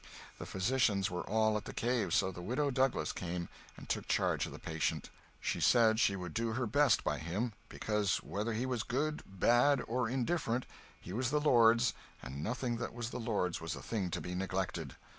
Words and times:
The 0.39 0.47
physicians 0.47 1.11
were 1.11 1.21
all 1.21 1.57
at 1.57 1.65
the 1.65 1.75
cave, 1.75 2.11
so 2.11 2.31
the 2.31 2.41
Widow 2.41 2.71
Douglas 2.71 3.11
came 3.11 3.49
and 3.77 3.87
took 3.87 4.07
charge 4.07 4.47
of 4.47 4.51
the 4.51 4.57
patient. 4.57 5.11
She 5.39 5.59
said 5.61 5.99
she 5.99 6.15
would 6.15 6.33
do 6.33 6.53
her 6.53 6.65
best 6.65 7.03
by 7.03 7.19
him, 7.19 7.53
because, 7.69 8.17
whether 8.23 8.53
he 8.53 8.65
was 8.65 8.81
good, 8.81 9.21
bad, 9.27 9.79
or 9.87 10.09
indifferent, 10.09 10.65
he 10.99 11.13
was 11.13 11.29
the 11.29 11.39
Lord's, 11.39 11.93
and 12.19 12.43
nothing 12.43 12.77
that 12.77 12.95
was 12.95 13.11
the 13.11 13.19
Lord's 13.19 13.61
was 13.61 13.75
a 13.75 13.81
thing 13.83 14.09
to 14.09 14.21
be 14.21 14.33
neglected. 14.33 14.95